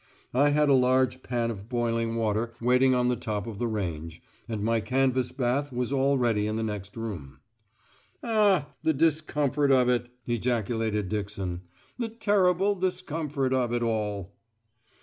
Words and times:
I 0.33 0.49
had 0.49 0.67
a 0.67 0.73
large 0.73 1.21
pan 1.21 1.51
of 1.51 1.69
boiling 1.69 2.15
water 2.15 2.55
waiting 2.59 2.95
on 2.95 3.07
the 3.09 3.15
top 3.15 3.45
of 3.45 3.59
the 3.59 3.67
range, 3.67 4.19
and 4.49 4.63
my 4.63 4.79
canvas 4.79 5.31
bath 5.31 5.71
was 5.71 5.93
all 5.93 6.17
ready 6.17 6.47
in 6.47 6.55
the 6.55 6.63
next 6.63 6.97
room. 6.97 7.37
"Ah! 8.23 8.69
the 8.81 8.93
discomfort 8.93 9.69
of 9.71 9.89
it!" 9.89 10.09
ejaculated 10.25 11.07
Dixon. 11.07 11.61
"The 11.99 12.09
terrible 12.09 12.73
discomfort 12.73 13.53
of 13.53 13.71
it 13.73 13.83
all!" 13.83 14.33